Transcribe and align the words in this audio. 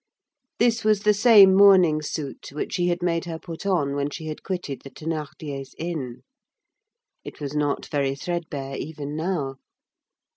This 0.57 0.83
was 0.83 1.01
the 1.01 1.13
same 1.13 1.53
mourning 1.53 2.01
suit 2.01 2.49
which 2.51 2.77
he 2.77 2.87
had 2.87 3.03
made 3.03 3.25
her 3.25 3.37
put 3.37 3.67
on 3.67 3.93
when 3.95 4.09
she 4.09 4.25
had 4.25 4.41
quitted 4.41 4.81
the 4.81 4.89
Thénardiers' 4.89 5.75
inn. 5.77 6.23
It 7.23 7.39
was 7.39 7.55
not 7.55 7.85
very 7.85 8.15
threadbare 8.15 8.75
even 8.77 9.15
now. 9.15 9.57